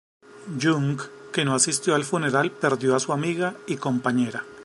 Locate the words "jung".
0.61-1.01